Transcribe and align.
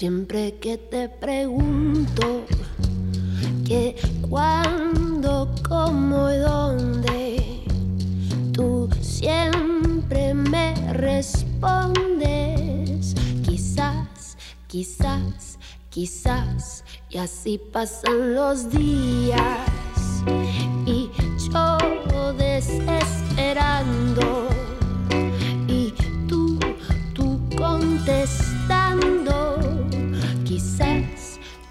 Siempre 0.00 0.56
que 0.56 0.78
te 0.78 1.10
pregunto 1.10 2.46
que 3.66 3.94
cuándo, 4.30 5.54
cómo 5.68 6.30
y 6.30 6.38
dónde, 6.38 7.64
tú 8.50 8.88
siempre 9.02 10.32
me 10.32 10.74
respondes. 10.94 12.34
Quizás, 13.44 14.38
quizás, 14.68 15.58
quizás, 15.90 16.82
y 17.10 17.18
así 17.18 17.60
pasan 17.70 18.34
los 18.34 18.70
días 18.70 19.69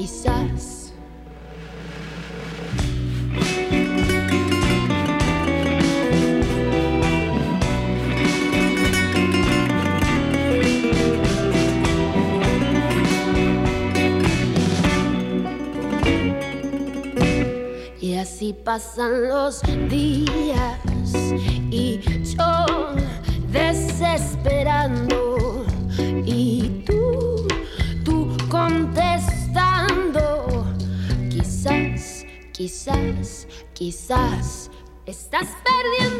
Quizás. 0.00 0.94
Y 18.00 18.14
así 18.14 18.54
pasan 18.54 19.28
los 19.28 19.60
días 19.90 20.80
y 21.70 22.00
yo 22.24 22.66
desesperando 23.52 25.19
Quizás, 32.60 33.48
quizás, 33.72 34.70
estás 35.06 35.48
perdiendo 35.64 36.19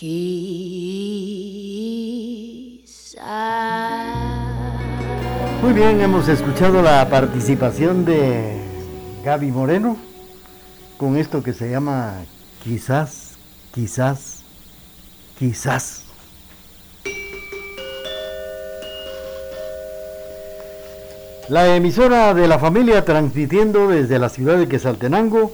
quizás. 0.00 0.80
Muy 5.62 5.74
bien, 5.74 6.00
hemos 6.00 6.26
escuchado 6.28 6.80
la 6.80 7.06
participación 7.10 8.06
de 8.06 8.58
Gaby 9.22 9.50
Moreno 9.50 9.98
con 10.96 11.18
esto 11.18 11.42
que 11.42 11.52
se 11.52 11.70
llama 11.70 12.14
quizás, 12.64 13.32
quizás, 13.74 14.42
quizás. 15.38 16.04
La 21.50 21.76
emisora 21.76 22.32
de 22.32 22.48
la 22.48 22.58
familia 22.58 23.04
transmitiendo 23.04 23.88
desde 23.88 24.18
la 24.18 24.30
ciudad 24.30 24.56
de 24.56 24.66
Quesaltenango 24.66 25.52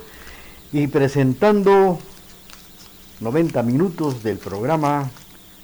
y 0.72 0.86
presentando 0.86 1.98
90 3.20 3.62
minutos 3.62 4.22
del 4.22 4.38
programa 4.38 5.10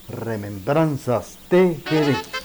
Remembranzas 0.09 1.39
TGD. 1.49 2.42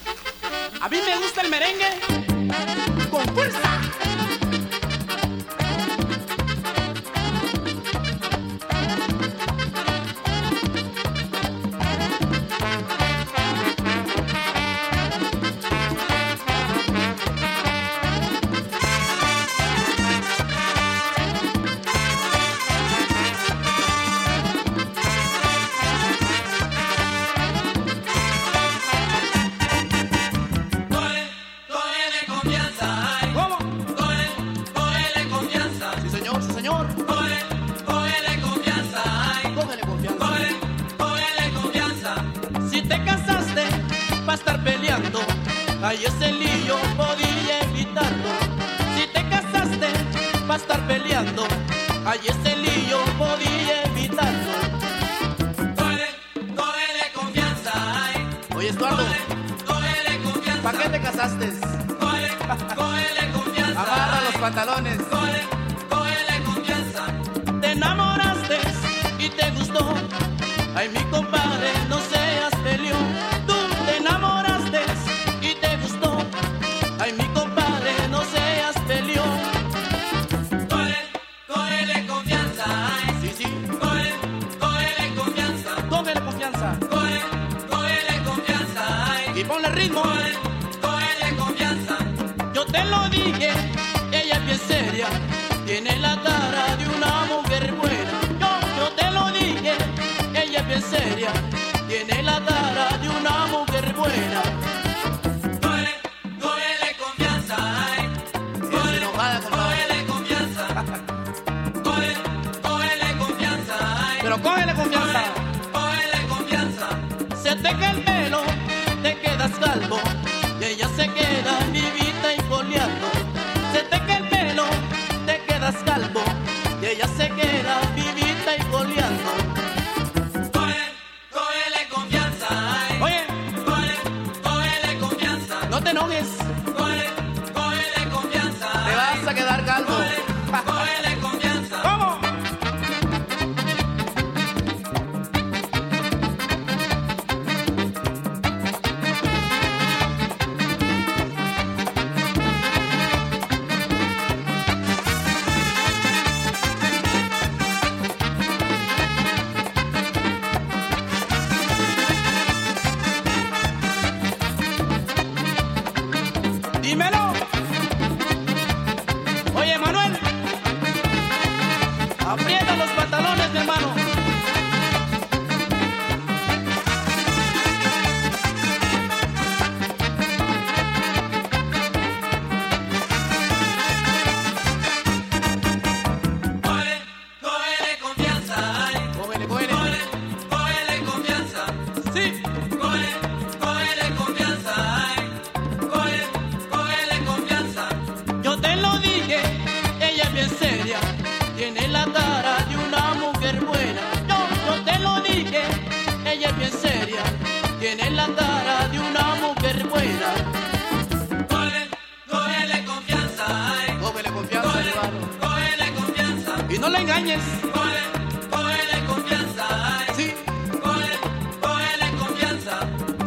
Y 216.78 216.80
no 216.80 216.90
le 216.90 217.00
engañes. 217.00 217.42
Cógele, 217.74 218.04
cógele 218.52 219.06
confianza, 219.08 219.66
ay. 219.98 220.06
Sí. 220.16 220.34
Cógele, 220.80 221.18
cógele 221.60 222.12
confianza. 222.20 222.80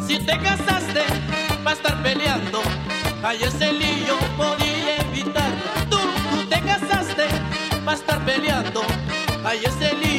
Si 0.07 0.19
te 0.21 0.39
casaste, 0.39 1.03
va 1.67 1.73
a 1.73 1.75
estar 1.75 2.01
peleando. 2.01 2.63
Ay, 3.25 3.39
ese 3.43 3.73
lío 3.73 4.17
podía 4.37 4.99
evitarlo. 4.99 5.71
Tú, 5.91 5.99
tú 6.31 6.47
te 6.49 6.61
casaste, 6.61 7.27
va 7.85 7.93
a 7.93 7.95
estar 7.97 8.25
peleando. 8.25 8.83
Ay, 9.45 9.63
ese 9.65 9.97
lío 9.97 10.10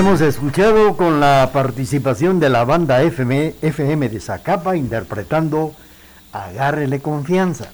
Hemos 0.00 0.22
escuchado 0.22 0.96
con 0.96 1.20
la 1.20 1.50
participación 1.52 2.40
de 2.40 2.48
la 2.48 2.64
banda 2.64 3.02
FM, 3.02 3.56
FM 3.60 4.08
de 4.08 4.18
Zacapa 4.18 4.74
interpretando 4.74 5.74
Agárrele 6.32 7.00
confianza. 7.00 7.66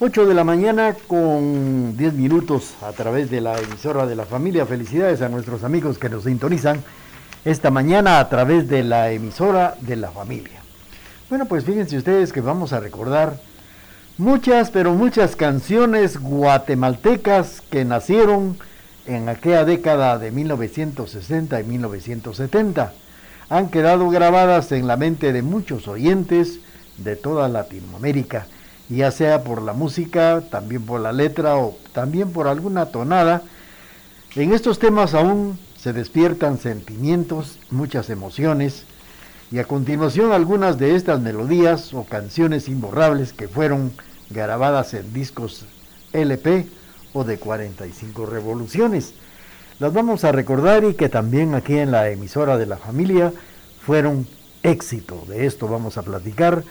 8 0.00 0.26
de 0.26 0.34
la 0.34 0.42
mañana 0.42 0.96
con 1.06 1.96
10 1.96 2.14
minutos 2.14 2.74
a 2.82 2.90
través 2.90 3.30
de 3.30 3.40
la 3.40 3.56
emisora 3.56 4.04
de 4.04 4.16
la 4.16 4.24
familia. 4.24 4.66
Felicidades 4.66 5.22
a 5.22 5.28
nuestros 5.28 5.62
amigos 5.62 5.96
que 6.00 6.08
nos 6.08 6.24
sintonizan 6.24 6.82
esta 7.44 7.70
mañana 7.70 8.18
a 8.18 8.28
través 8.28 8.68
de 8.68 8.82
la 8.82 9.12
emisora 9.12 9.76
de 9.80 9.94
la 9.94 10.10
familia. 10.10 10.60
Bueno, 11.30 11.46
pues 11.46 11.64
fíjense 11.64 11.98
ustedes 11.98 12.32
que 12.32 12.40
vamos 12.40 12.72
a 12.72 12.80
recordar 12.80 13.38
muchas, 14.16 14.72
pero 14.72 14.92
muchas 14.92 15.36
canciones 15.36 16.18
guatemaltecas 16.18 17.60
que 17.70 17.84
nacieron 17.84 18.58
en 19.08 19.28
aquella 19.30 19.64
década 19.64 20.18
de 20.18 20.30
1960 20.30 21.60
y 21.60 21.64
1970. 21.64 22.92
Han 23.48 23.70
quedado 23.70 24.10
grabadas 24.10 24.70
en 24.72 24.86
la 24.86 24.98
mente 24.98 25.32
de 25.32 25.40
muchos 25.40 25.88
oyentes 25.88 26.60
de 26.98 27.16
toda 27.16 27.48
Latinoamérica, 27.48 28.46
ya 28.90 29.10
sea 29.10 29.44
por 29.44 29.62
la 29.62 29.72
música, 29.72 30.42
también 30.50 30.84
por 30.84 31.00
la 31.00 31.12
letra 31.12 31.56
o 31.56 31.76
también 31.94 32.32
por 32.32 32.48
alguna 32.48 32.86
tonada. 32.86 33.42
En 34.36 34.52
estos 34.52 34.78
temas 34.78 35.14
aún 35.14 35.58
se 35.78 35.94
despiertan 35.94 36.58
sentimientos, 36.58 37.58
muchas 37.70 38.10
emociones, 38.10 38.84
y 39.50 39.58
a 39.58 39.64
continuación 39.64 40.32
algunas 40.32 40.76
de 40.76 40.94
estas 40.94 41.20
melodías 41.20 41.94
o 41.94 42.04
canciones 42.04 42.68
imborrables 42.68 43.32
que 43.32 43.48
fueron 43.48 43.92
grabadas 44.28 44.92
en 44.92 45.14
discos 45.14 45.64
LP 46.12 46.66
o 47.12 47.24
de 47.24 47.38
45 47.38 48.26
revoluciones. 48.26 49.14
Las 49.78 49.92
vamos 49.92 50.24
a 50.24 50.32
recordar 50.32 50.84
y 50.84 50.94
que 50.94 51.08
también 51.08 51.54
aquí 51.54 51.78
en 51.78 51.90
la 51.90 52.10
emisora 52.10 52.56
de 52.58 52.66
la 52.66 52.76
familia 52.76 53.32
fueron 53.80 54.26
éxito. 54.62 55.24
De 55.28 55.46
esto 55.46 55.68
vamos 55.68 55.98
a 55.98 56.02
platicar 56.02 56.64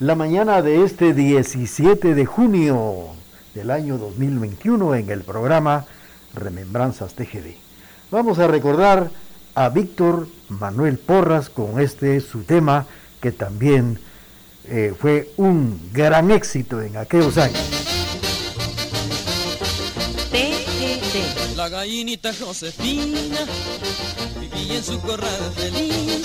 la 0.00 0.14
mañana 0.14 0.62
de 0.62 0.84
este 0.84 1.14
17 1.14 2.14
de 2.14 2.26
junio 2.26 3.08
del 3.54 3.70
año 3.70 3.98
2021 3.98 4.94
en 4.94 5.10
el 5.10 5.22
programa 5.22 5.86
Remembranzas 6.34 7.14
TGD. 7.14 7.54
Vamos 8.10 8.38
a 8.38 8.46
recordar 8.46 9.10
a 9.54 9.68
Víctor 9.68 10.26
Manuel 10.48 10.98
Porras 10.98 11.50
con 11.50 11.80
este 11.80 12.20
su 12.20 12.42
tema 12.42 12.86
que 13.20 13.32
también 13.32 13.98
eh, 14.64 14.94
fue 14.98 15.30
un 15.36 15.90
gran 15.92 16.30
éxito 16.30 16.80
en 16.80 16.96
aquellos 16.96 17.38
años. 17.38 17.89
Gallinita 21.70 22.32
Josefina 22.34 23.38
vivía 24.40 24.78
en 24.78 24.84
su 24.84 25.00
corral 25.00 25.52
feliz 25.54 26.20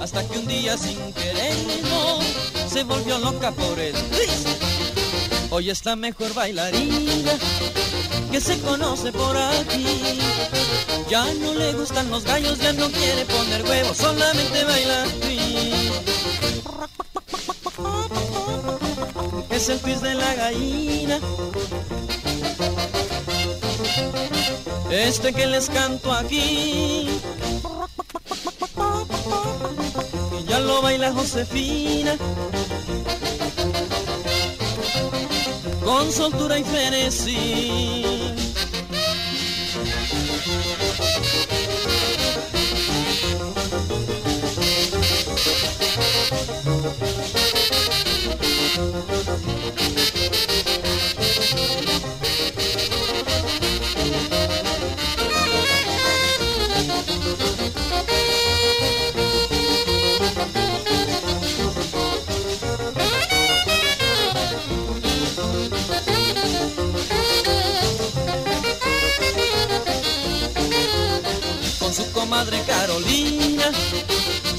hasta 0.00 0.26
que 0.28 0.38
un 0.38 0.46
día 0.46 0.78
sin 0.78 0.96
quererlo 1.12 2.20
se 2.68 2.84
volvió 2.84 3.18
loca 3.18 3.50
por 3.52 3.78
el 3.78 3.92
twist. 3.92 4.48
Hoy 5.50 5.70
es 5.70 5.84
la 5.84 5.96
mejor 5.96 6.32
bailarina 6.34 7.32
que 8.30 8.40
se 8.40 8.58
conoce 8.60 9.12
por 9.12 9.36
aquí. 9.36 9.86
Ya 11.10 11.24
no 11.34 11.54
le 11.54 11.72
gustan 11.72 12.08
los 12.10 12.24
gallos, 12.24 12.58
ya 12.58 12.72
no 12.72 12.90
quiere 12.90 13.24
poner 13.26 13.62
huevos, 13.64 13.96
solamente 13.96 14.64
baila. 14.64 15.04
Es 19.50 19.68
el 19.68 19.78
twist 19.80 20.02
de 20.02 20.14
la 20.14 20.34
gallina 20.34 21.20
Este 24.94 25.32
que 25.32 25.48
les 25.48 25.68
canto 25.70 26.12
aquí. 26.12 27.08
Y 30.38 30.44
ya 30.46 30.60
lo 30.60 30.82
baila 30.82 31.12
Josefina. 31.12 32.16
Con 35.84 36.12
soltura 36.12 36.60
y 36.60 36.62
frenesí. 36.62 38.23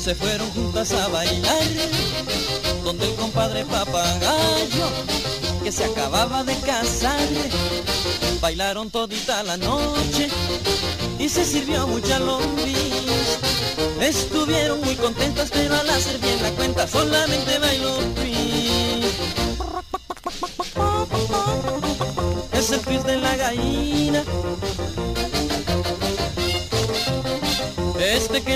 Se 0.05 0.13
fueron 0.13 0.47
juntas 0.51 0.91
a 0.91 1.07
bailar 1.07 1.63
donde 2.83 3.09
el 3.09 3.15
compadre 3.15 3.65
papagayo 3.65 4.87
que 5.63 5.71
se 5.71 5.83
acababa 5.85 6.43
de 6.43 6.55
casar 6.59 7.27
bailaron 8.39 8.91
todita 8.91 9.41
la 9.41 9.57
noche 9.57 10.29
y 11.17 11.27
se 11.27 11.43
sirvió 11.43 11.87
mucha 11.87 12.19
lombriz. 12.19 13.39
Estuvieron 13.99 14.79
muy 14.81 14.95
contentas 14.95 15.49
pero 15.51 15.73
al 15.73 15.89
hacer 15.89 16.19
bien 16.19 16.39
la 16.43 16.51
cuenta 16.51 16.87
solamente 16.87 17.57
bailó 17.57 17.97
twist 18.13 19.21
es 22.51 22.71
el 22.71 22.79
twist 22.81 23.07
de 23.07 23.17
la 23.17 23.35
gallina 23.37 24.23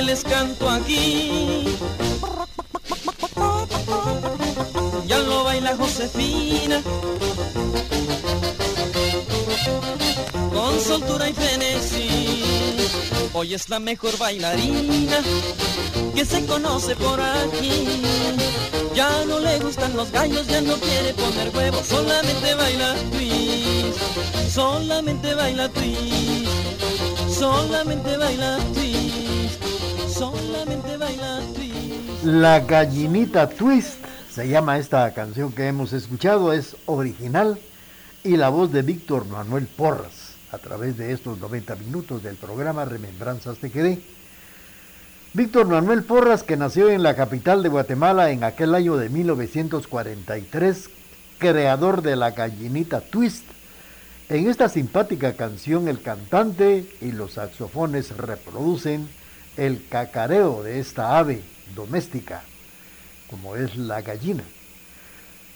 les 0.10 0.24
canto 0.24 0.68
aquí. 0.68 1.66
Ya 5.06 5.20
lo 5.20 5.44
baila 5.44 5.76
Josefina. 5.78 6.82
Con 10.52 10.80
soltura 10.80 11.30
y 11.30 11.34
frenesí. 11.34 12.10
Hoy 13.34 13.54
es 13.54 13.70
la 13.70 13.80
mejor 13.80 14.18
bailarina 14.18 15.20
que 16.16 16.26
se 16.26 16.44
conoce 16.48 16.96
por 16.96 17.20
aquí. 17.22 18.02
Ya 18.96 19.12
no 19.28 19.40
le 19.40 19.60
gustan 19.60 19.96
los 19.96 20.12
gallos, 20.12 20.48
ya 20.48 20.62
no 20.62 20.76
quiere 20.78 21.14
poner 21.14 21.56
huevos, 21.56 21.86
solamente 21.86 22.56
baila 22.56 22.96
twist. 23.12 24.56
Solamente 24.56 25.36
baila 25.36 25.70
twist. 25.70 26.50
Solamente 27.40 28.18
baila 28.18 28.58
twist. 28.74 28.89
La 32.24 32.60
gallinita 32.60 33.48
twist 33.48 34.04
se 34.30 34.50
llama 34.50 34.78
esta 34.78 35.14
canción 35.14 35.54
que 35.54 35.68
hemos 35.68 35.94
escuchado, 35.94 36.52
es 36.52 36.76
original 36.86 37.58
y 38.26 38.36
la 38.36 38.50
voz 38.50 38.74
de 38.74 38.82
Víctor 38.82 39.26
Manuel 39.26 39.68
Porras 39.68 40.34
a 40.52 40.58
través 40.58 40.98
de 40.98 41.14
estos 41.14 41.40
90 41.40 41.78
minutos 41.78 42.22
del 42.22 42.36
programa 42.36 42.84
Remembranzas 42.84 43.60
TGD. 43.60 44.00
Víctor 45.32 45.68
Manuel 45.68 46.04
Porras, 46.04 46.44
que 46.44 46.58
nació 46.58 46.90
en 46.90 47.04
la 47.04 47.16
capital 47.16 47.64
de 47.64 47.70
Guatemala 47.70 48.32
en 48.32 48.44
aquel 48.44 48.76
año 48.76 48.98
de 48.98 49.08
1943, 49.08 50.90
creador 51.38 52.02
de 52.02 52.18
la 52.18 52.32
gallinita 52.32 53.00
twist. 53.00 53.46
En 54.28 54.50
esta 54.50 54.68
simpática 54.68 55.38
canción 55.38 55.88
el 55.88 56.02
cantante 56.02 56.86
y 57.00 57.14
los 57.14 57.34
saxofones 57.36 58.18
reproducen 58.18 59.08
el 59.56 59.88
cacareo 59.88 60.64
de 60.64 60.82
esta 60.82 61.18
ave 61.18 61.44
doméstica, 61.76 62.44
como 63.30 63.56
es 63.56 63.76
la 63.76 64.02
gallina. 64.02 64.44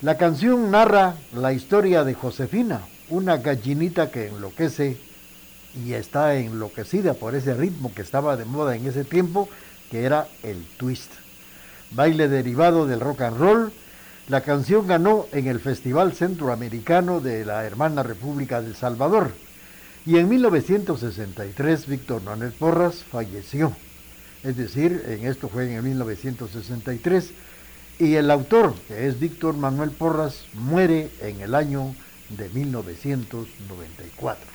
La 0.01 0.17
canción 0.17 0.70
narra 0.72 1.15
la 1.34 1.53
historia 1.53 2.03
de 2.03 2.13
Josefina, 2.13 2.82
una 3.10 3.38
gallinita 3.38 4.12
que 4.12 4.27
enloquece 4.27 4.98
y 5.75 5.93
está 5.93 6.36
enloquecida 6.36 7.13
por 7.13 7.36
ese 7.36 7.53
ritmo 7.53 7.93
que 7.93 8.01
estaba 8.01 8.38
de 8.38 8.46
moda 8.46 8.75
en 8.75 8.86
ese 8.86 9.05
tiempo, 9.05 9.50
que 9.89 10.03
era 10.03 10.27
el 10.43 10.65
twist. 10.77 11.12
Baile 11.91 12.27
derivado 12.27 12.86
del 12.86 13.00
rock 13.00 13.22
and 13.22 13.38
roll, 13.38 13.74
la 14.27 14.41
canción 14.41 14.88
ganó 14.88 15.25
en 15.32 15.48
el 15.48 15.60
Festival 15.60 16.13
Centroamericano 16.13 17.20
de 17.20 17.46
la 17.46 17.65
Hermana 17.65 18.03
República 18.03 18.62
de 18.62 18.67
El 18.67 18.75
Salvador 18.75 19.32
y 20.05 20.17
en 20.17 20.29
1963 20.29 21.88
Víctor 21.88 22.22
Manuel 22.24 22.51
Porras 22.51 23.03
falleció. 23.03 23.74
Es 24.43 24.57
decir, 24.57 25.03
en 25.07 25.25
esto 25.25 25.47
fue 25.47 25.65
en 25.69 25.77
el 25.77 25.83
1963 25.83 27.31
y 28.00 28.15
el 28.15 28.29
autor, 28.29 28.73
que 28.88 29.07
es 29.07 29.19
Víctor 29.19 29.55
Manuel 29.55 29.91
Porras, 29.91 30.45
muere 30.53 31.09
en 31.21 31.39
el 31.41 31.55
año 31.55 31.95
de 32.29 32.50
1994. 32.50 34.45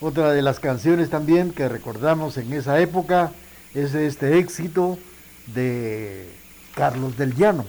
Otra 0.00 0.32
de 0.32 0.42
las 0.42 0.60
canciones 0.60 1.10
también 1.10 1.52
que 1.52 1.68
recordamos 1.68 2.36
en 2.36 2.52
esa 2.52 2.78
época 2.80 3.32
es 3.74 3.94
este 3.94 4.38
éxito 4.38 4.98
de 5.46 6.28
Carlos 6.74 7.16
del 7.16 7.34
Llano. 7.34 7.64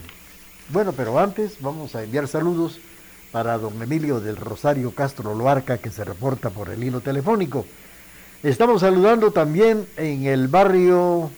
Bueno, 0.68 0.92
pero 0.92 1.18
antes 1.18 1.60
vamos 1.60 1.94
a 1.94 2.04
enviar 2.04 2.28
saludos 2.28 2.78
para 3.32 3.58
don 3.58 3.82
Emilio 3.82 4.20
del 4.20 4.36
Rosario 4.36 4.92
Castro 4.92 5.34
Loarca 5.34 5.78
que 5.78 5.90
se 5.90 6.04
reporta 6.04 6.50
por 6.50 6.70
el 6.70 6.84
hilo 6.84 7.00
telefónico. 7.00 7.66
Estamos 8.46 8.82
saludando 8.82 9.32
también 9.32 9.88
en 9.96 10.24
el 10.26 10.46
barrio 10.46 11.32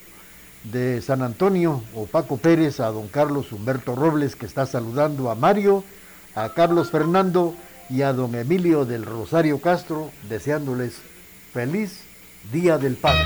de 0.64 1.00
San 1.00 1.22
Antonio 1.22 1.82
o 1.94 2.04
Paco 2.04 2.36
Pérez 2.36 2.80
a 2.80 2.88
don 2.88 3.08
Carlos 3.08 3.50
Humberto 3.50 3.94
Robles 3.94 4.36
que 4.36 4.44
está 4.44 4.66
saludando 4.66 5.30
a 5.30 5.34
Mario, 5.34 5.84
a 6.34 6.52
Carlos 6.52 6.90
Fernando 6.90 7.54
y 7.88 8.02
a 8.02 8.12
don 8.12 8.34
Emilio 8.34 8.84
del 8.84 9.06
Rosario 9.06 9.58
Castro 9.58 10.10
deseándoles 10.28 10.98
feliz 11.54 12.02
Día 12.52 12.76
del 12.76 12.96
Padre. 12.96 13.24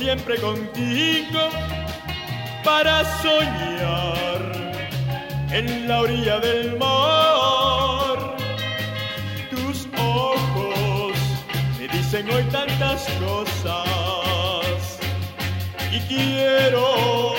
Siempre 0.00 0.40
contigo 0.40 1.40
para 2.64 3.04
soñar 3.20 4.40
en 5.52 5.86
la 5.86 6.00
orilla 6.00 6.38
del 6.40 6.78
mar. 6.78 8.34
Tus 9.50 9.86
ojos 9.98 11.12
me 11.78 11.86
dicen 11.88 12.30
hoy 12.30 12.44
tantas 12.44 13.06
cosas 13.26 14.98
y 15.92 15.98
quiero 16.08 17.34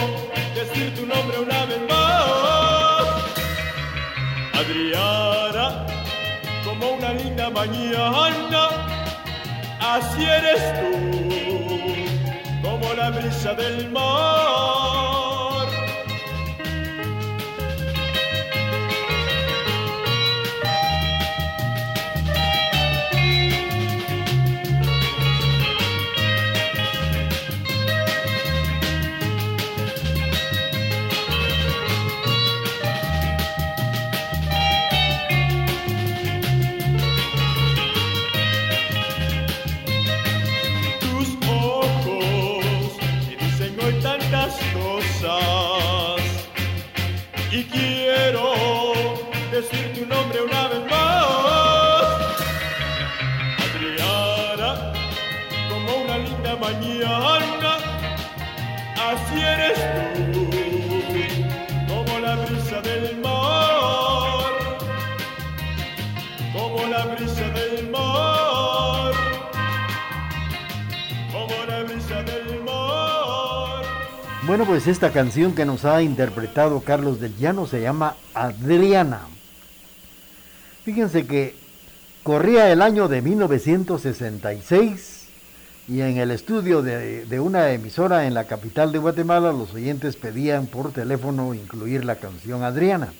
decir 0.54 0.94
tu 0.94 1.08
nombre 1.08 1.40
una 1.40 1.66
vez 1.66 1.82
más. 1.90 3.08
Adriana, 4.62 5.88
como 6.64 6.92
una 6.92 7.12
linda 7.14 7.50
mañana, 7.50 8.64
así 9.80 10.24
eres 10.24 10.62
tú, 10.80 11.51
la 13.02 13.10
brisa 13.10 13.54
del 13.56 13.90
mar. 13.90 14.81
Esta 74.88 75.12
canción 75.12 75.54
que 75.54 75.64
nos 75.64 75.86
ha 75.86 76.02
interpretado 76.02 76.82
Carlos 76.82 77.22
del 77.22 77.38
Llano 77.38 77.68
se 77.68 77.82
llama 77.82 78.16
Adriana. 78.34 79.22
Fíjense 80.84 81.28
que 81.28 81.56
corría 82.24 82.72
el 82.72 82.82
año 82.82 83.08
de 83.08 83.22
1966 83.22 85.28
y 85.88 86.02
en 86.02 86.18
el 86.18 86.32
estudio 86.32 86.82
de, 86.82 87.26
de 87.26 87.40
una 87.40 87.72
emisora 87.72 88.26
en 88.26 88.34
la 88.34 88.46
capital 88.46 88.92
de 88.92 88.98
Guatemala 88.98 89.52
los 89.52 89.72
oyentes 89.74 90.16
pedían 90.16 90.66
por 90.66 90.92
teléfono 90.92 91.54
incluir 91.54 92.04
la 92.04 92.16
canción 92.16 92.64
Adriana. 92.64 93.14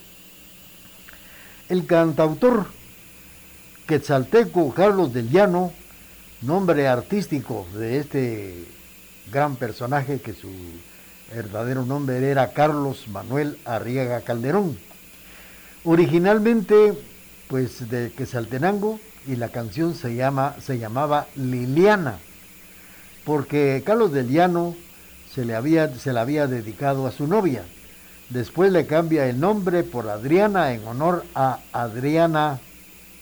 El 1.70 1.86
cantautor 1.86 2.66
quetzalteco 3.86 4.74
Carlos 4.74 5.14
del 5.14 5.30
Llano 5.30 5.72
nombre 6.42 6.88
artístico 6.88 7.68
de 7.76 8.00
este 8.00 8.66
gran 9.32 9.58
personaje 9.58 10.20
que 10.20 10.34
su 10.34 10.50
verdadero 11.34 11.86
nombre 11.86 12.30
era 12.30 12.52
Carlos 12.54 13.08
Manuel 13.08 13.58
Arriaga 13.66 14.22
Calderón. 14.22 14.78
Originalmente, 15.84 16.94
pues 17.48 17.90
de 17.90 18.12
Quesaltenango 18.12 19.00
y 19.28 19.36
la 19.36 19.50
canción 19.50 19.96
se 19.96 20.16
llama 20.16 20.56
se 20.62 20.78
llamaba 20.78 21.28
Liliana, 21.36 22.20
porque 23.26 23.82
Carlos 23.86 24.12
del 24.12 24.30
Llano 24.30 24.76
se 25.34 25.46
le 25.46 25.56
había 25.56 25.94
se 25.96 26.14
la 26.14 26.22
había 26.22 26.48
dedicado 26.48 27.08
a 27.08 27.12
su 27.12 27.28
novia. 27.28 27.64
Después 28.30 28.72
le 28.72 28.86
cambia 28.86 29.28
el 29.28 29.40
nombre 29.40 29.84
por 29.84 30.08
Adriana 30.10 30.74
en 30.74 30.86
honor 30.88 31.26
a 31.36 31.60
Adriana 31.74 32.60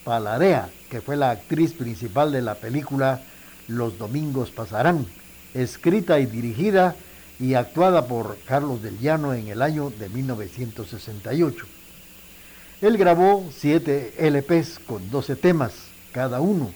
Palarea, 0.04 0.68
que 0.88 1.00
fue 1.00 1.16
la 1.16 1.30
actriz 1.30 1.72
principal 1.72 2.32
de 2.32 2.42
la 2.42 2.54
película 2.54 3.20
Los 3.66 3.98
Domingos 3.98 4.50
Pasarán, 4.50 5.06
escrita 5.54 6.20
y 6.20 6.26
dirigida 6.26 6.94
y 7.40 7.54
actuada 7.54 8.06
por 8.06 8.36
Carlos 8.44 8.82
del 8.82 8.98
Llano 8.98 9.32
en 9.32 9.48
el 9.48 9.62
año 9.62 9.90
de 9.90 10.10
1968. 10.10 11.66
Él 12.82 12.98
grabó 12.98 13.48
siete 13.56 14.14
LPs 14.18 14.78
con 14.86 15.10
12 15.10 15.36
temas 15.36 15.72
cada 16.12 16.40
uno 16.40 16.70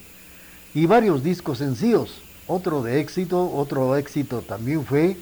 y 0.74 0.86
varios 0.86 1.22
discos 1.22 1.58
sencillos. 1.58 2.22
Otro 2.46 2.82
de 2.82 3.00
éxito, 3.00 3.52
otro 3.54 3.96
éxito 3.96 4.40
también 4.40 4.84
fue 4.84 5.16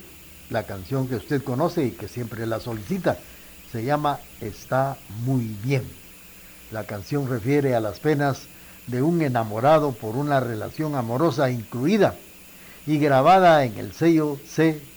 la 0.48 0.64
canción 0.64 1.08
que 1.08 1.16
usted 1.16 1.42
conoce 1.42 1.86
y 1.86 1.90
que 1.90 2.08
siempre 2.08 2.46
la 2.46 2.60
solicita. 2.60 3.18
Se 3.70 3.84
llama 3.84 4.20
Está 4.40 4.96
muy 5.24 5.56
bien. 5.62 5.82
La 6.70 6.84
canción 6.84 7.28
refiere 7.28 7.74
a 7.74 7.80
las 7.80 8.00
penas 8.00 8.42
de 8.86 9.02
un 9.02 9.22
enamorado 9.22 9.92
por 9.92 10.16
una 10.16 10.40
relación 10.40 10.94
amorosa 10.94 11.50
incluida 11.50 12.14
y 12.86 12.98
grabada 12.98 13.64
en 13.64 13.78
el 13.78 13.92
sello 13.92 14.38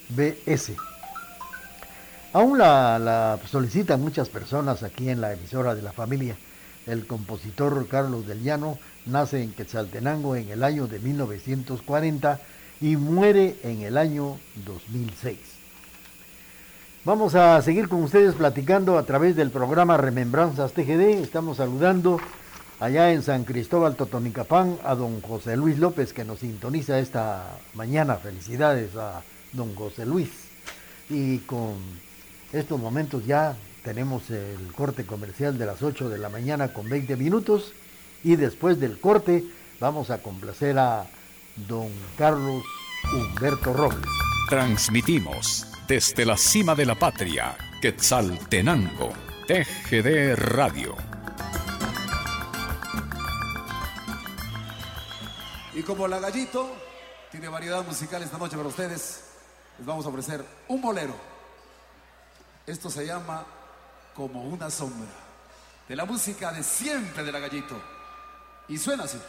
CBS. 0.09 0.75
Aún 2.33 2.57
la, 2.57 2.99
la, 2.99 3.39
solicitan 3.49 4.01
muchas 4.01 4.29
personas 4.29 4.83
aquí 4.83 5.09
en 5.09 5.21
la 5.21 5.33
emisora 5.33 5.73
de 5.73 5.81
la 5.81 5.93
familia. 5.93 6.35
El 6.85 7.07
compositor 7.07 7.87
Carlos 7.87 8.27
del 8.27 8.43
Llano 8.43 8.77
nace 9.05 9.41
en 9.41 9.53
Quetzaltenango 9.53 10.35
en 10.35 10.49
el 10.49 10.63
año 10.63 10.87
de 10.87 10.99
1940 10.99 12.39
y 12.81 12.97
muere 12.97 13.55
en 13.63 13.81
el 13.81 13.97
año 13.97 14.37
2006. 14.65 15.37
Vamos 17.05 17.35
a 17.35 17.61
seguir 17.61 17.87
con 17.87 18.03
ustedes 18.03 18.33
platicando 18.33 18.97
a 18.97 19.03
través 19.03 19.35
del 19.35 19.51
programa 19.51 19.95
Remembranzas 19.95 20.73
TGD. 20.73 21.21
Estamos 21.21 21.57
saludando 21.57 22.19
allá 22.79 23.11
en 23.11 23.21
San 23.21 23.43
Cristóbal 23.43 23.95
Totonicapán 23.95 24.77
a 24.83 24.95
don 24.95 25.21
José 25.21 25.55
Luis 25.55 25.77
López 25.77 26.13
que 26.13 26.25
nos 26.25 26.39
sintoniza 26.39 26.99
esta 26.99 27.59
mañana. 27.75 28.15
Felicidades 28.15 28.95
a 28.95 29.21
don 29.53 29.75
José 29.75 30.05
Luis. 30.05 30.29
Y 31.09 31.39
con 31.39 31.75
estos 32.51 32.79
momentos 32.79 33.25
ya 33.25 33.55
tenemos 33.83 34.29
el 34.31 34.71
corte 34.73 35.05
comercial 35.05 35.57
de 35.57 35.65
las 35.65 35.83
8 35.83 36.09
de 36.09 36.17
la 36.17 36.29
mañana 36.29 36.73
con 36.73 36.89
20 36.89 37.15
minutos 37.17 37.73
y 38.23 38.35
después 38.35 38.79
del 38.79 38.99
corte 38.99 39.43
vamos 39.79 40.09
a 40.09 40.21
complacer 40.21 40.79
a 40.79 41.05
don 41.67 41.89
Carlos 42.17 42.63
Humberto 43.13 43.73
Robles. 43.73 44.09
Transmitimos 44.49 45.67
desde 45.87 46.25
la 46.25 46.37
cima 46.37 46.73
de 46.73 46.85
la 46.85 46.95
patria, 46.95 47.55
Quetzaltenango, 47.81 49.13
TGD 49.47 50.35
Radio. 50.35 50.95
Y 55.75 55.83
como 55.83 56.07
la 56.07 56.19
gallito 56.19 56.73
tiene 57.29 57.49
variedad 57.49 57.85
musical 57.85 58.23
esta 58.23 58.37
noche 58.37 58.55
para 58.55 58.69
ustedes, 58.69 59.24
les 59.77 59.85
vamos 59.85 60.05
a 60.05 60.09
ofrecer 60.09 60.45
un 60.67 60.81
bolero. 60.81 61.15
Esto 62.65 62.89
se 62.89 63.05
llama 63.05 63.45
Como 64.15 64.43
una 64.43 64.69
sombra, 64.69 65.09
de 65.87 65.95
la 65.95 66.05
música 66.05 66.51
de 66.51 66.63
siempre 66.63 67.23
de 67.23 67.31
la 67.31 67.39
gallito. 67.39 67.75
Y 68.67 68.77
suena 68.77 69.03
así. 69.03 69.19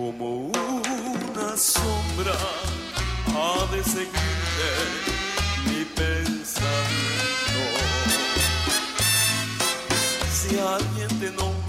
Como 0.00 0.46
una 0.46 1.56
sombra 1.58 2.34
ha 3.36 3.66
de 3.70 3.84
seguirte 3.84 4.68
mi 5.66 5.84
pensamiento. 5.84 7.60
Si 10.32 10.58
alguien 10.58 11.20
te 11.20 11.30
nombra, 11.32 11.59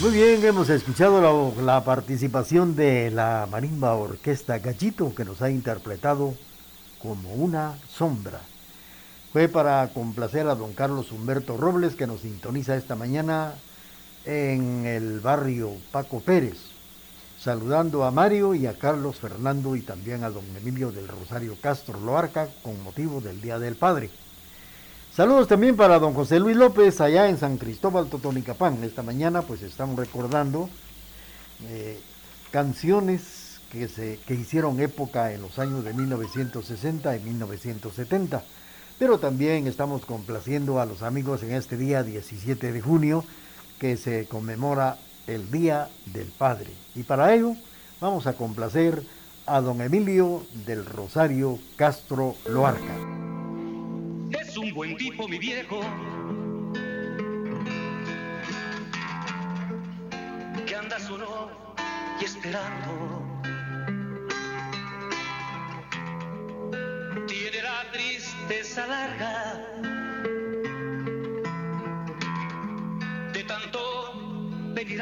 Muy 0.00 0.10
bien, 0.10 0.44
hemos 0.44 0.68
escuchado 0.70 1.54
la, 1.62 1.84
participación 1.84 2.74
de 2.74 3.12
la 3.12 3.46
marimba 3.48 3.94
orquesta 3.94 4.58
Gallito 4.58 5.14
que 5.14 5.24
nos 5.24 5.40
ha 5.40 5.50
interpretado 5.50 6.34
como 7.00 7.32
una 7.34 7.78
sombra. 7.88 8.40
Fue 9.32 9.46
para 9.46 9.88
complacer 9.94 10.48
a 10.48 10.56
don 10.56 10.72
Carlos 10.72 11.12
Humberto 11.12 11.56
Robles 11.56 11.94
que 11.94 12.08
nos 12.08 12.22
sintoniza 12.22 12.74
esta 12.74 12.96
mañana 12.96 13.54
en 14.24 14.84
el 14.84 15.20
barrio 15.20 15.70
Paco 15.92 16.18
Pérez, 16.20 16.69
saludando 17.42 18.04
a 18.04 18.10
Mario 18.10 18.54
y 18.54 18.66
a 18.66 18.78
Carlos 18.78 19.16
Fernando 19.16 19.74
y 19.74 19.80
también 19.80 20.24
a 20.24 20.30
don 20.30 20.44
Emilio 20.56 20.92
del 20.92 21.08
Rosario 21.08 21.56
Castro 21.60 21.98
Loarca 21.98 22.48
con 22.62 22.82
motivo 22.82 23.22
del 23.22 23.40
Día 23.40 23.58
del 23.58 23.76
Padre. 23.76 24.10
Saludos 25.14 25.48
también 25.48 25.74
para 25.74 25.98
don 25.98 26.12
José 26.12 26.38
Luis 26.38 26.56
López 26.56 27.00
allá 27.00 27.28
en 27.28 27.38
San 27.38 27.56
Cristóbal 27.56 28.08
Totonicapán. 28.08 28.84
Esta 28.84 29.02
mañana 29.02 29.40
pues 29.40 29.62
estamos 29.62 29.98
recordando 29.98 30.68
eh, 31.68 31.98
canciones 32.50 33.60
que, 33.72 33.88
se, 33.88 34.18
que 34.26 34.34
hicieron 34.34 34.78
época 34.78 35.32
en 35.32 35.40
los 35.40 35.58
años 35.58 35.82
de 35.82 35.94
1960 35.94 37.16
y 37.16 37.20
1970. 37.20 38.44
Pero 38.98 39.18
también 39.18 39.66
estamos 39.66 40.04
complaciendo 40.04 40.78
a 40.78 40.84
los 40.84 41.02
amigos 41.02 41.42
en 41.42 41.52
este 41.52 41.78
día 41.78 42.02
17 42.02 42.70
de 42.70 42.80
junio 42.82 43.24
que 43.78 43.96
se 43.96 44.26
conmemora 44.26 44.98
el 45.26 45.50
Día 45.50 45.88
del 46.06 46.26
Padre. 46.26 46.70
Y 46.94 47.02
para 47.02 47.34
ello 47.34 47.54
vamos 48.00 48.26
a 48.26 48.34
complacer 48.34 49.02
a 49.46 49.60
don 49.60 49.80
Emilio 49.80 50.46
del 50.66 50.84
Rosario 50.86 51.58
Castro 51.76 52.36
Loarca. 52.48 52.96
Es 54.30 54.56
un 54.56 54.72
buen 54.74 54.96
tipo, 54.96 55.26
mi 55.28 55.38
viejo. 55.38 55.80
Que 60.66 60.76
anda 60.76 60.98
solo 61.00 61.50
y 62.20 62.24
esperando. 62.24 63.20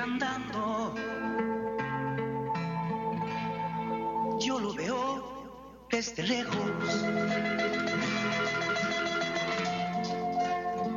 Andando. 0.09 0.95
Yo 4.41 4.59
lo 4.61 4.73
veo 4.75 5.87
desde 5.91 6.23
lejos. 6.23 7.05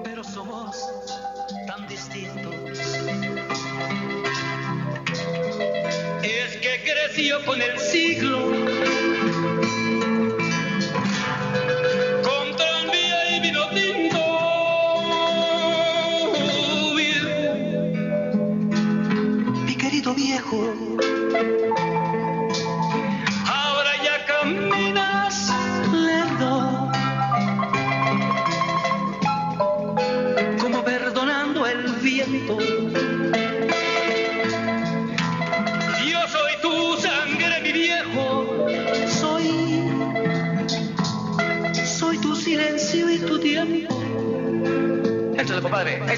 pero 0.03 0.23
somos 0.23 0.77
tan 1.67 1.87
distintos. 1.87 2.55
Es 6.23 6.57
que 6.57 6.83
creció 6.83 7.43
con 7.45 7.61
el 7.61 7.77
siglo, 7.79 8.50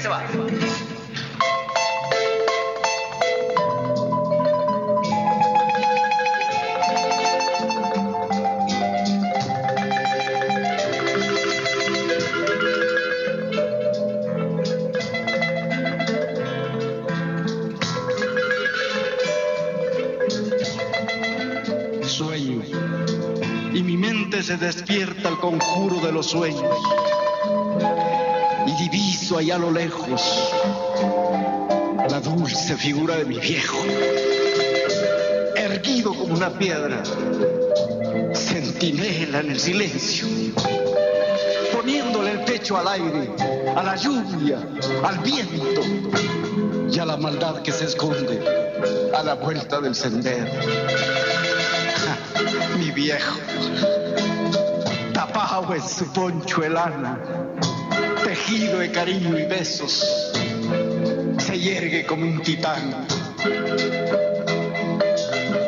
Sueño. 0.04 0.52
Y 23.72 23.82
mi 23.82 23.96
mente 23.96 24.42
se 24.42 24.58
despierta 24.58 25.28
al 25.28 25.40
conjuro 25.40 25.98
de 26.00 26.12
los 26.12 26.26
sueños. 26.26 27.03
Allá 29.36 29.56
a 29.56 29.58
lo 29.58 29.72
lejos. 29.72 30.22
La 32.08 32.20
dulce 32.20 32.76
figura 32.76 33.16
de 33.16 33.24
mi 33.24 33.36
viejo, 33.40 33.76
erguido 35.56 36.14
como 36.14 36.34
una 36.34 36.50
piedra, 36.50 37.02
centinela 38.32 39.40
en 39.40 39.50
el 39.50 39.58
silencio, 39.58 40.28
poniéndole 41.72 42.30
el 42.30 42.44
pecho 42.44 42.78
al 42.78 42.86
aire, 42.86 43.30
a 43.74 43.82
la 43.82 43.96
lluvia, 43.96 44.60
al 45.02 45.18
viento 45.18 45.80
y 46.92 46.98
a 47.00 47.04
la 47.04 47.16
maldad 47.16 47.60
que 47.62 47.72
se 47.72 47.86
esconde 47.86 48.40
a 49.16 49.22
la 49.24 49.34
vuelta 49.34 49.80
del 49.80 49.96
sendero. 49.96 50.52
Mi 52.78 52.92
viejo, 52.92 53.36
tapado 55.12 55.74
en 55.74 55.82
su 55.82 56.06
poncho 56.12 56.60
de 56.60 56.70
de 58.46 58.90
cariño 58.92 59.38
y 59.38 59.46
besos, 59.46 60.04
se 61.38 61.58
yergue 61.58 62.04
como 62.04 62.24
un 62.24 62.42
titán. 62.42 63.06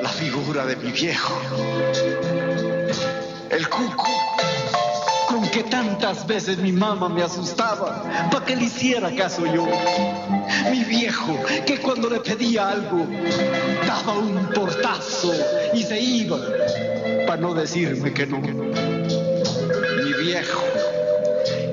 La 0.03 0.09
figura 0.11 0.67
de 0.67 0.77
mi 0.77 0.93
viejo, 0.93 1.35
el 3.49 3.67
cuco, 3.71 4.07
con 5.27 5.49
que 5.49 5.63
tantas 5.65 6.27
veces 6.27 6.59
mi 6.59 6.71
mamá 6.71 7.09
me 7.09 7.23
asustaba 7.23 8.03
para 8.31 8.45
que 8.45 8.55
le 8.55 8.65
hiciera 8.65 9.11
caso 9.15 9.47
yo. 9.47 9.67
Mi 10.71 10.85
viejo, 10.85 11.35
que 11.65 11.79
cuando 11.79 12.11
le 12.11 12.21
pedía 12.21 12.69
algo, 12.69 13.07
daba 13.87 14.19
un 14.19 14.51
portazo 14.55 15.33
y 15.73 15.83
se 15.83 15.99
iba 15.99 16.39
para 17.27 17.41
no 17.41 17.55
decirme 17.55 18.13
que 18.13 18.27
no. 18.27 18.39
Mi 18.39 20.13
viejo, 20.13 20.63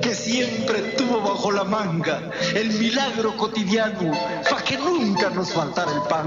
que 0.04 0.14
siempre 0.14 0.82
tuvo 0.98 1.22
bajo 1.22 1.50
la 1.50 1.64
manga 1.64 2.20
el 2.54 2.78
milagro 2.78 3.34
cotidiano 3.38 4.12
para 4.50 4.62
que 4.62 4.76
nunca 4.76 5.30
nos 5.30 5.50
faltara 5.50 5.90
el 5.92 6.02
pan. 6.02 6.26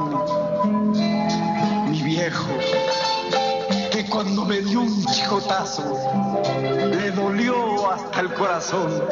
Mi 1.87 2.01
viejo, 2.01 2.47
que 3.91 4.03
cuando 4.09 4.45
me 4.45 4.61
dio 4.61 4.81
un 4.81 5.05
chicotazo, 5.05 5.95
le 6.89 7.11
dolió 7.11 7.91
hasta 7.91 8.21
el 8.21 8.33
corazón. 8.33 9.03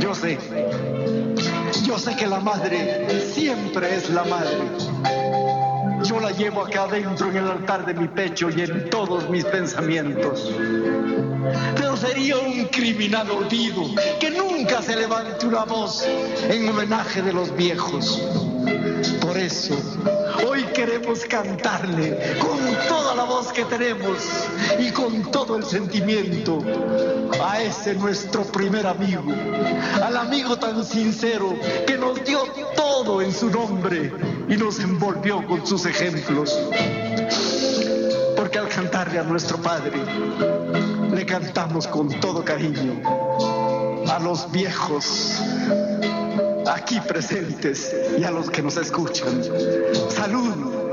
Yo 0.00 0.12
sé, 0.12 0.36
yo 1.84 2.00
sé 2.00 2.16
que 2.16 2.26
la 2.26 2.40
madre 2.40 3.30
siempre 3.32 3.94
es 3.94 4.10
la 4.10 4.24
madre. 4.24 4.58
Yo 6.02 6.18
la 6.18 6.32
llevo 6.32 6.62
acá 6.62 6.82
adentro 6.82 7.30
en 7.30 7.36
el 7.36 7.48
altar 7.48 7.86
de 7.86 7.94
mi 7.94 8.08
pecho 8.08 8.50
y 8.50 8.60
en 8.60 8.90
todos 8.90 9.30
mis 9.30 9.44
pensamientos. 9.44 10.50
Pero 11.74 11.96
sería 11.96 12.38
un 12.38 12.64
criminal 12.66 13.30
olvido 13.30 13.82
que 14.18 14.30
nunca 14.30 14.82
se 14.82 14.96
levante 14.96 15.46
una 15.46 15.64
voz 15.64 16.04
en 16.48 16.68
homenaje 16.68 17.22
de 17.22 17.32
los 17.32 17.54
viejos. 17.56 18.22
Por 19.20 19.36
eso, 19.36 19.74
hoy 20.46 20.62
queremos 20.74 21.24
cantarle 21.26 22.36
con 22.38 22.58
toda 22.88 23.14
la 23.14 23.24
voz 23.24 23.52
que 23.52 23.64
tenemos 23.64 24.18
y 24.78 24.90
con 24.90 25.30
todo 25.30 25.56
el 25.56 25.64
sentimiento 25.64 26.62
a 27.42 27.60
ese 27.60 27.94
nuestro 27.94 28.44
primer 28.44 28.86
amigo, 28.86 29.24
al 30.02 30.16
amigo 30.16 30.56
tan 30.56 30.84
sincero 30.84 31.54
que 31.86 31.98
nos 31.98 32.24
dio 32.24 32.44
todo 32.74 33.20
en 33.20 33.32
su 33.32 33.50
nombre 33.50 34.12
y 34.48 34.56
nos 34.56 34.78
envolvió 34.80 35.44
con 35.46 35.66
sus 35.66 35.86
ejemplos. 35.86 36.56
Cantarle 38.76 39.18
a 39.18 39.22
nuestro 39.22 39.56
Padre, 39.56 39.98
le 41.10 41.24
cantamos 41.24 41.86
con 41.86 42.10
todo 42.20 42.44
cariño 42.44 43.00
a 44.06 44.18
los 44.18 44.52
viejos 44.52 45.40
aquí 46.66 47.00
presentes 47.00 47.96
y 48.18 48.24
a 48.24 48.30
los 48.30 48.50
que 48.50 48.60
nos 48.60 48.76
escuchan. 48.76 49.42
Salud, 50.10 50.85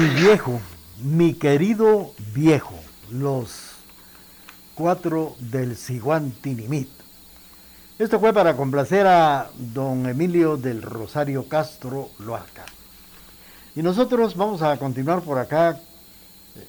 Mi 0.00 0.08
viejo, 0.08 0.62
mi 1.02 1.34
querido 1.34 2.14
viejo, 2.32 2.74
los 3.10 3.50
cuatro 4.74 5.36
del 5.38 5.76
Siguan 5.76 6.30
Tinimit. 6.30 6.88
Esto 7.98 8.18
fue 8.18 8.32
para 8.32 8.56
complacer 8.56 9.06
a 9.06 9.50
don 9.58 10.08
Emilio 10.08 10.56
del 10.56 10.80
Rosario 10.80 11.46
Castro 11.50 12.08
Loarca. 12.18 12.64
Y 13.76 13.82
nosotros 13.82 14.36
vamos 14.36 14.62
a 14.62 14.78
continuar 14.78 15.20
por 15.20 15.36
acá 15.36 15.78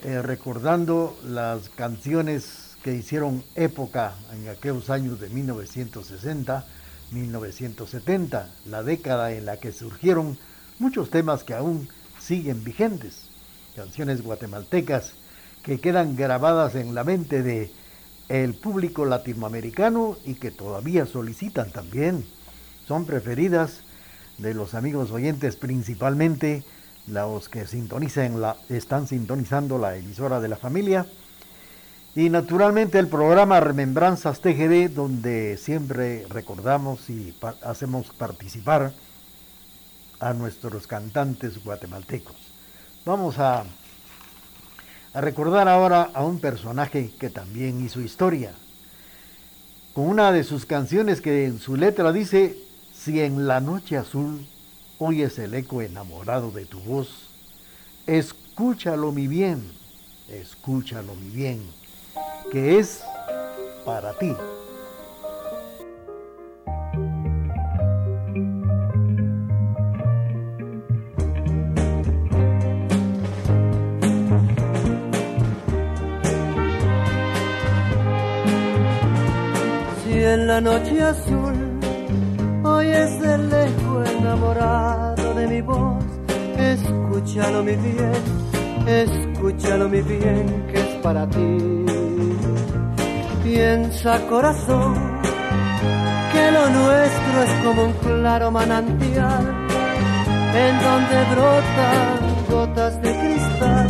eh, 0.04 0.22
recordando 0.22 1.18
las 1.24 1.70
canciones 1.70 2.76
que 2.84 2.96
hicieron 2.96 3.46
época 3.56 4.16
en 4.34 4.50
aquellos 4.50 4.90
años 4.90 5.22
de 5.22 5.30
1960, 5.30 6.66
1970, 7.12 8.50
la 8.66 8.84
década 8.84 9.32
en 9.32 9.46
la 9.46 9.56
que 9.56 9.72
surgieron 9.72 10.38
muchos 10.80 11.10
temas 11.10 11.46
que 11.46 11.54
aún 11.54 11.88
siguen 12.22 12.64
vigentes, 12.64 13.30
canciones 13.76 14.24
guatemaltecas 14.24 15.14
que 15.64 15.80
quedan 15.80 16.16
grabadas 16.16 16.76
en 16.76 16.96
la 16.96 17.04
mente 17.04 17.44
de 17.44 17.72
el 18.30 18.54
público 18.54 19.06
latinoamericano 19.06 20.18
y 20.26 20.36
que 20.36 20.52
todavía 20.52 21.06
solicitan 21.06 21.72
también. 21.72 22.26
Son 22.88 23.06
preferidas 23.06 23.82
de 24.38 24.54
los 24.54 24.74
amigos 24.74 25.12
oyentes 25.12 25.56
principalmente 25.56 26.64
los 27.08 27.50
que 27.50 27.66
sintonizan 27.66 28.40
la, 28.40 28.56
están 28.70 29.08
sintonizando 29.08 29.78
la 29.78 29.98
emisora 29.98 30.40
de 30.40 30.48
la 30.48 30.56
familia 30.56 31.06
y 32.16 32.30
naturalmente 32.30 33.00
el 33.00 33.08
programa 33.08 33.60
Remembranzas 33.60 34.42
TGD 34.42 34.92
donde 34.94 35.58
siempre 35.58 36.26
recordamos 36.30 37.10
y 37.10 37.34
hacemos 37.64 38.08
participar 38.18 38.94
a 40.22 40.34
nuestros 40.34 40.88
cantantes 40.88 41.62
guatemaltecos. 41.64 42.36
Vamos 43.06 43.40
a, 43.40 43.66
a 45.14 45.22
recordar 45.22 45.68
ahora 45.68 46.12
a 46.14 46.24
un 46.24 46.40
personaje 46.40 47.12
que 47.20 47.30
también 47.30 47.84
hizo 47.84 48.00
historia, 48.00 48.54
con 49.94 50.08
una 50.08 50.32
de 50.32 50.44
sus 50.44 50.66
canciones 50.66 51.20
que 51.20 51.46
en 51.46 51.60
su 51.60 51.76
letra 51.76 52.14
dice, 52.14 52.56
si 52.94 53.20
en 53.20 53.48
la 53.48 53.60
noche 53.60 53.98
azul 53.98 54.48
oyes 55.00 55.38
el 55.40 55.56
eco 55.56 55.82
enamorado 55.82 56.52
de 56.52 56.66
tu 56.66 56.80
voz, 56.80 57.10
escúchalo 58.06 59.12
mi 59.12 59.28
bien, 59.28 59.72
escúchalo 60.30 61.16
mi 61.16 61.30
bien, 61.32 61.62
que 62.52 62.78
es 62.78 63.02
para 63.84 64.18
ti. 64.18 64.34
Si 80.22 80.28
en 80.28 80.46
la 80.46 80.62
noche 80.62 81.02
azul 81.02 81.80
oyes 82.64 83.12
el 83.24 83.52
eco 83.52 84.04
enamorado 84.04 85.34
de 85.34 85.48
mi 85.48 85.62
voz, 85.62 86.04
escúchalo 86.60 87.64
mi 87.64 87.76
bien, 87.76 88.24
escúchalo 88.86 89.90
mi 89.90 90.02
bien, 90.04 90.68
que 90.72 90.80
es 90.80 90.96
para 91.02 91.28
ti. 91.28 91.58
Piensa 93.44 94.20
corazón, 94.30 94.94
que 96.32 96.52
lo 96.52 96.70
nuestro 96.70 97.44
es 97.48 97.54
como 97.66 97.84
un 97.86 97.94
claro 97.94 98.52
manantial, 98.52 99.44
en 100.54 100.74
donde 100.86 101.18
brotan 101.32 102.18
gotas 102.48 103.02
de 103.02 103.12
cristal 103.22 103.90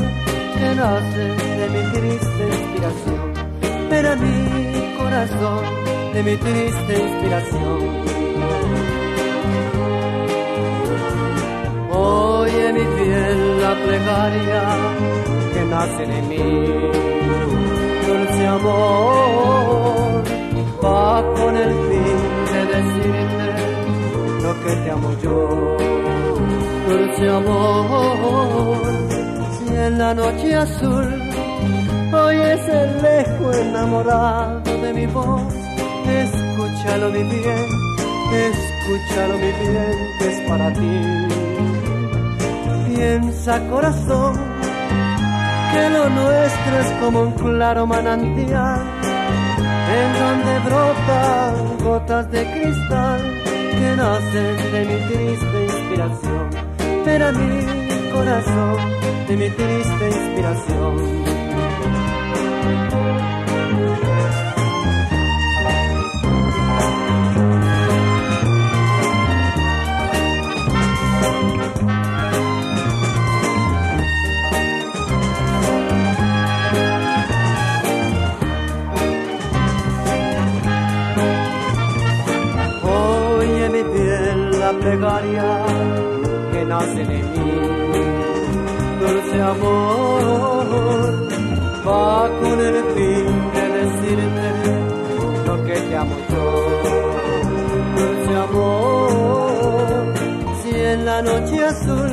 que 0.57 0.75
nacen 0.75 1.37
de 1.59 1.65
mi 1.73 1.91
triste 1.91 2.43
inspiración. 2.57 3.33
Pero 3.89 4.15
mi 4.15 4.95
corazón, 4.97 5.80
de 6.13 6.23
mi 6.23 6.35
triste 6.37 6.93
inspiración. 7.05 7.79
Oye 11.91 12.73
mi 12.73 12.85
fiel 12.95 13.61
la 13.61 13.73
plegaria 13.85 14.63
que 15.53 15.61
nace 15.73 16.05
de 16.13 16.21
mí, 16.29 16.49
dulce 18.07 18.47
amor, 18.47 20.23
va 20.83 21.23
con 21.35 21.57
el 21.57 21.69
fin 21.69 22.31
que 24.63 24.75
te 24.75 24.91
amo 24.91 25.09
yo. 25.23 25.77
Dulce 26.87 27.29
amor, 27.29 28.77
si 29.57 29.75
en 29.75 29.97
la 29.97 30.13
noche 30.13 30.55
azul 30.55 31.07
oyes 32.13 32.67
el 32.67 33.05
eco 33.05 33.53
enamorado 33.53 34.77
de 34.81 34.93
mi 34.93 35.05
voz, 35.07 35.53
escúchalo 36.81 37.09
mi 37.11 37.23
bien, 37.23 37.67
escúchalo 38.33 39.37
mi 39.37 39.51
bien, 39.51 39.97
que 40.17 40.27
es 40.27 40.49
para 40.49 40.73
ti. 40.73 41.27
Piensa 42.87 43.59
corazón, 43.69 44.33
que 45.71 45.89
lo 45.89 46.09
nuestro 46.09 46.79
es 46.79 46.91
como 46.99 47.21
un 47.21 47.31
claro 47.33 47.85
manantial, 47.85 48.81
en 49.93 50.13
donde 50.19 50.59
brotan 50.65 51.77
gotas 51.83 52.31
de 52.31 52.51
cristal 52.51 53.21
que 53.45 53.95
nacen 53.95 54.71
de 54.71 54.85
mi 54.85 54.97
triste 55.07 55.63
inspiración. 55.65 56.49
Pero 57.05 57.31
mi 57.33 58.11
corazón, 58.11 58.77
de 59.27 59.37
mi 59.37 59.49
triste 59.49 60.07
inspiración. 60.07 61.30
Plegaria 84.81 85.49
que 86.51 86.65
nace 86.65 87.05
de 87.11 87.19
mí, 87.29 87.51
dulce 88.99 89.41
amor, 89.41 90.65
va 91.87 92.29
con 92.41 92.57
el 92.69 92.77
fin 92.93 93.27
de 93.55 93.63
decirte 93.79 94.47
lo 95.45 95.63
que 95.65 95.73
te 95.73 95.97
amo 95.97 96.15
yo, 96.31 96.45
dulce 97.97 98.33
amor, 98.47 100.13
si 100.61 100.71
en 100.93 101.05
la 101.05 101.21
noche 101.21 101.65
azul 101.65 102.11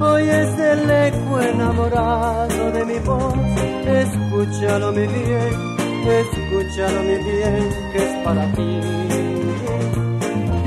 oyes 0.00 0.58
el 0.58 0.90
eco 0.90 1.40
enamorado 1.40 2.72
de 2.72 2.84
mi 2.84 2.98
voz, 3.00 3.34
escúchalo 4.02 4.92
mi 4.92 5.06
bien, 5.06 5.54
escúchalo 6.22 7.02
mi 7.02 7.16
bien, 7.28 7.68
que 7.92 7.98
es 7.98 8.24
para 8.24 8.52
ti. 8.52 8.95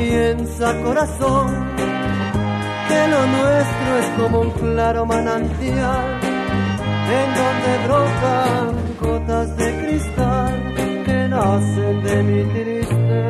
Piensa 0.10 0.74
corazón, 0.82 1.48
que 2.88 3.08
lo 3.10 3.28
nuestro 3.28 3.98
es 4.00 4.10
como 4.18 4.42
un 4.42 4.50
claro 4.54 5.06
manantial, 5.06 6.20
en 7.20 7.28
donde 7.40 7.72
brotan 7.86 8.70
gotas 9.00 9.56
de 9.56 9.68
cristal 9.78 10.74
que 11.06 11.28
nacen 11.30 12.04
de 12.04 12.24
mi 12.24 12.44
triste 12.54 13.22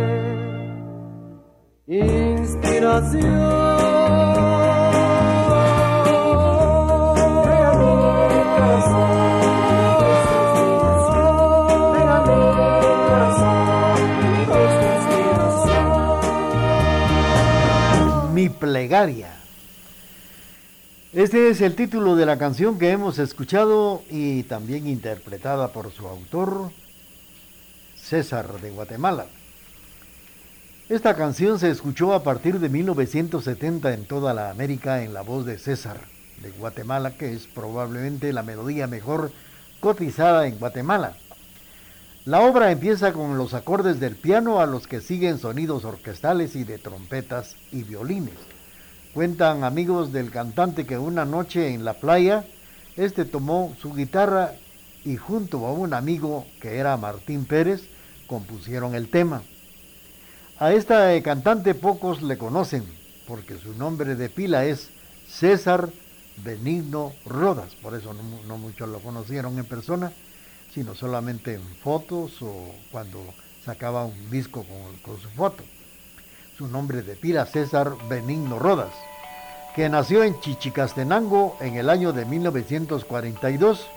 Mi 1.86 2.00
Este 21.13 21.49
es 21.49 21.62
el 21.62 21.75
título 21.75 22.17
de 22.17 22.25
la 22.25 22.38
canción 22.38 22.77
que 22.77 22.91
hemos 22.91 23.17
escuchado 23.17 24.03
y 24.09 24.43
también 24.43 24.88
interpretada 24.88 25.71
por 25.71 25.93
su 25.93 26.05
autor, 26.05 26.69
César 27.95 28.59
de 28.59 28.71
Guatemala. 28.71 29.27
Esta 30.89 31.15
canción 31.15 31.59
se 31.59 31.69
escuchó 31.69 32.13
a 32.13 32.23
partir 32.23 32.59
de 32.59 32.67
1970 32.67 33.93
en 33.93 34.03
toda 34.03 34.33
la 34.33 34.49
América 34.49 35.01
en 35.01 35.13
la 35.13 35.21
voz 35.21 35.45
de 35.45 35.59
César 35.59 36.01
de 36.41 36.49
Guatemala, 36.51 37.12
que 37.12 37.31
es 37.31 37.47
probablemente 37.47 38.33
la 38.33 38.43
melodía 38.43 38.88
mejor 38.88 39.31
cotizada 39.79 40.45
en 40.45 40.59
Guatemala. 40.59 41.15
La 42.25 42.41
obra 42.41 42.69
empieza 42.69 43.13
con 43.13 43.38
los 43.38 43.53
acordes 43.53 44.01
del 44.01 44.17
piano 44.17 44.59
a 44.59 44.65
los 44.65 44.88
que 44.88 44.99
siguen 44.99 45.39
sonidos 45.39 45.85
orquestales 45.85 46.57
y 46.57 46.65
de 46.65 46.79
trompetas 46.79 47.55
y 47.71 47.83
violines. 47.83 48.59
Cuentan 49.13 49.63
amigos 49.63 50.12
del 50.13 50.30
cantante 50.30 50.86
que 50.86 50.98
una 50.98 51.26
noche 51.26 51.74
en 51.74 51.84
la 51.84 51.95
playa, 51.95 52.45
este 52.95 53.26
tomó 53.26 53.76
su 53.82 53.93
guitarra 53.93 54.54
y 55.04 55.15
junto 55.17 55.65
a 55.65 55.74
un 55.74 55.93
amigo 55.93 56.45
que 56.62 56.78
era 56.78 56.95
Martín 56.98 57.45
Pérez, 57.45 57.82
compusieron 58.28 58.93
el 58.93 59.10
tema. 59.10 59.41
A 60.60 60.74
esta 60.74 61.15
eh, 61.15 61.24
cantante 61.24 61.74
pocos 61.74 62.22
le 62.22 62.38
conocen, 62.38 62.84
porque 63.28 63.58
su 63.58 63.74
nombre 63.74 64.15
de 64.15 64.30
pila 64.30 64.65
es 64.65 64.89
César 65.28 65.89
Benigno 66.43 67.13
Rodas, 67.26 67.76
por 67.76 67.95
eso 67.95 68.13
no, 68.13 68.58
muchos 68.58 68.89
lo 68.89 69.00
conocieron 69.00 69.58
en 69.58 69.65
persona, 69.65 70.12
sino 70.74 70.93
solamente 70.95 71.56
en 71.56 71.63
fotos 71.82 72.41
o 72.41 72.76
cuando 72.91 73.19
sacaba 73.65 74.06
un 74.06 74.30
disco 74.30 74.63
con, 74.63 74.98
con 75.02 75.19
su 75.19 75.30
foto. 75.30 75.63
Su 76.58 76.67
nombre 76.67 77.02
de 77.04 77.15
pila 77.15 77.45
César 77.45 77.93
Benigno 78.10 78.60
Rodas, 78.60 78.94
que 79.76 79.90
nació 79.90 80.24
en 80.24 80.40
Chichicastenango 80.40 81.56
en 81.60 81.76
el 81.76 81.90
año 81.90 82.13
de 82.13 82.26
1942. 82.26 83.88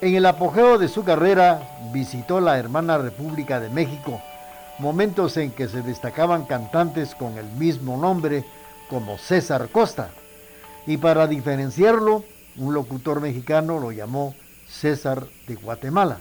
En 0.00 0.14
el 0.14 0.26
apogeo 0.26 0.78
de 0.78 0.88
su 0.88 1.04
carrera 1.04 1.78
visitó 1.92 2.40
la 2.40 2.58
hermana 2.58 2.98
República 2.98 3.60
de 3.60 3.68
México, 3.68 4.20
momentos 4.78 5.36
en 5.36 5.52
que 5.52 5.68
se 5.68 5.82
destacaban 5.82 6.44
cantantes 6.44 7.14
con 7.14 7.38
el 7.38 7.46
mismo 7.52 7.96
nombre 7.96 8.44
como 8.88 9.18
César 9.18 9.68
Costa. 9.70 10.10
Y 10.86 10.96
para 10.96 11.26
diferenciarlo, 11.26 12.24
un 12.56 12.74
locutor 12.74 13.20
mexicano 13.20 13.78
lo 13.78 13.92
llamó 13.92 14.34
César 14.66 15.26
de 15.46 15.54
Guatemala, 15.54 16.18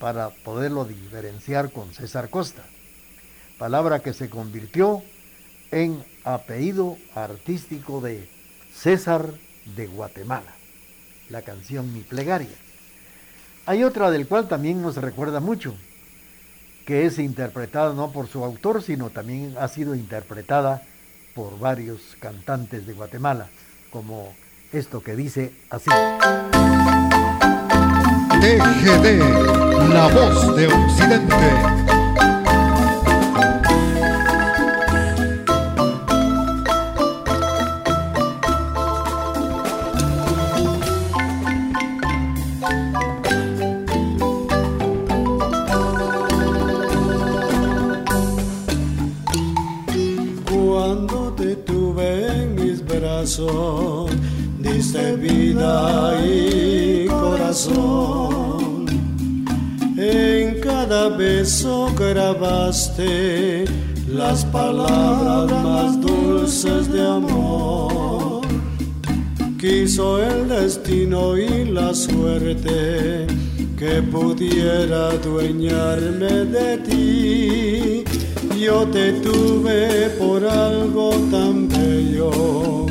para 0.00 0.30
poderlo 0.30 0.84
diferenciar 0.84 1.70
con 1.70 1.92
César 1.94 2.30
Costa, 2.30 2.64
palabra 3.58 4.00
que 4.00 4.12
se 4.12 4.28
convirtió 4.28 5.02
en 5.70 6.04
apellido 6.24 6.96
artístico 7.14 8.00
de 8.00 8.28
César 8.74 9.34
de 9.76 9.86
Guatemala, 9.86 10.54
la 11.30 11.42
canción 11.42 11.92
Mi 11.92 12.00
Plegaria. 12.00 12.56
Hay 13.66 13.82
otra 13.82 14.10
del 14.10 14.26
cual 14.26 14.48
también 14.48 14.82
nos 14.82 14.96
recuerda 14.96 15.40
mucho, 15.40 15.74
que 16.86 17.06
es 17.06 17.18
interpretada 17.18 17.94
no 17.94 18.12
por 18.12 18.28
su 18.28 18.44
autor, 18.44 18.82
sino 18.82 19.10
también 19.10 19.54
ha 19.58 19.68
sido 19.68 19.94
interpretada 19.94 20.82
por 21.34 21.58
varios 21.58 22.16
cantantes 22.20 22.86
de 22.86 22.92
Guatemala, 22.92 23.48
como 23.90 24.34
esto 24.72 25.02
que 25.02 25.16
dice 25.16 25.52
así. 25.70 25.90
TGD, 28.40 29.88
la 29.88 30.08
voz 30.08 30.54
de 30.54 30.66
Occidente. 30.66 31.73
Cuando 50.94 51.32
te 51.32 51.56
tuve 51.56 52.24
en 52.44 52.54
mis 52.54 52.80
brazos, 52.86 54.12
diste 54.60 55.16
vida 55.16 56.24
y 56.24 57.06
corazón. 57.06 58.86
En 59.96 60.60
cada 60.60 61.08
beso 61.08 61.92
grabaste 61.98 63.64
las 64.06 64.44
palabras 64.44 65.50
más 65.64 66.00
dulces 66.00 66.92
de 66.92 67.04
amor. 67.04 68.42
Quiso 69.58 70.22
el 70.22 70.48
destino 70.48 71.36
y 71.36 71.64
la 71.64 71.92
suerte 71.92 73.26
que 73.76 74.00
pudiera 74.00 75.08
adueñarme 75.08 76.44
de 76.44 76.78
ti. 76.78 78.13
Yo 78.58 78.86
te 78.86 79.12
tuve 79.14 80.10
por 80.18 80.44
algo 80.44 81.10
tan 81.30 81.68
bello, 81.68 82.86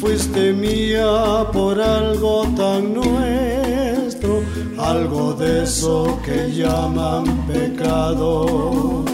fuiste 0.00 0.52
mía 0.52 1.46
por 1.52 1.80
algo 1.80 2.46
tan 2.56 2.94
nuestro, 2.94 4.42
algo 4.78 5.34
de 5.34 5.64
eso 5.64 6.18
que 6.24 6.52
llaman 6.52 7.24
pecado. 7.46 9.04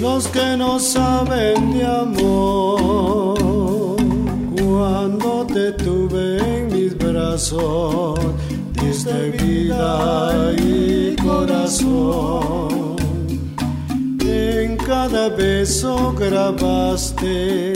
los 0.00 0.26
que 0.28 0.56
no 0.56 0.78
saben 0.78 1.72
de 1.72 1.84
amor. 1.84 3.34
Cuando 4.56 5.46
te 5.46 5.72
tuve 5.72 6.38
en 6.38 6.74
mis 6.74 6.96
brazos, 6.96 8.18
diste 8.80 9.30
vida 9.30 10.52
y 10.58 11.16
corazón. 11.16 12.93
En 14.26 14.76
cada 14.76 15.28
beso 15.28 16.14
grabaste 16.18 17.74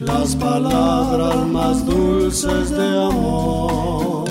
las 0.00 0.36
palabras 0.36 1.46
más 1.46 1.86
dulces 1.86 2.70
de 2.70 3.04
amor. 3.04 4.28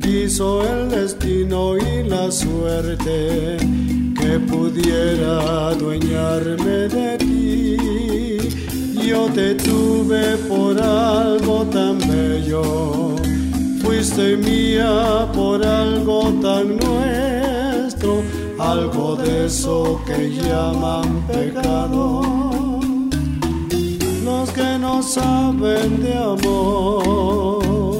Quiso 0.00 0.62
el 0.66 0.88
destino 0.88 1.76
y 1.76 2.08
la 2.08 2.30
suerte 2.30 3.58
que 4.18 4.38
pudiera 4.40 5.68
adueñarme 5.68 6.88
de 6.88 7.18
ti. 7.18 7.76
Yo 9.06 9.26
te 9.34 9.54
tuve 9.54 10.36
por 10.48 10.80
algo 10.80 11.64
tan 11.66 11.98
bello, 11.98 13.16
fuiste 13.82 14.36
mía 14.36 15.26
por 15.32 15.64
algo 15.64 16.32
tan 16.42 16.76
nuestro, 16.76 18.22
algo 18.58 19.16
de 19.16 19.46
eso 19.46 20.00
que 20.06 20.30
llaman 20.30 21.26
pecado. 21.26 22.22
Los 24.24 24.50
que 24.50 24.78
no 24.78 25.02
saben 25.02 26.02
de 26.02 26.14
amor. 26.14 27.97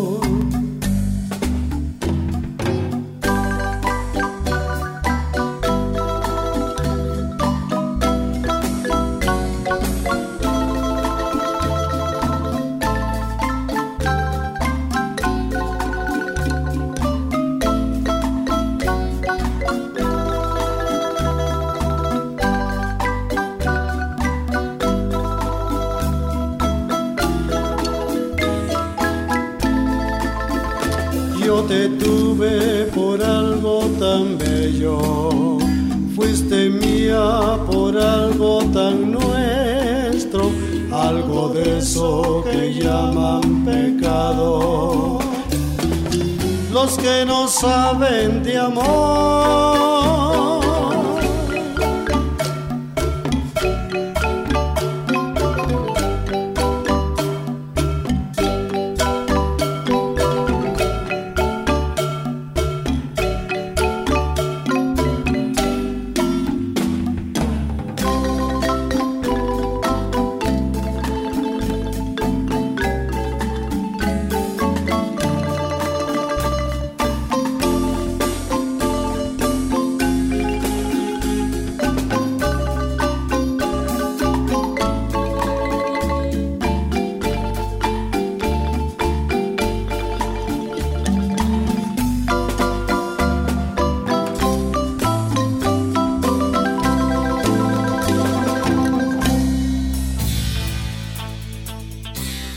Amor. 48.69 49.08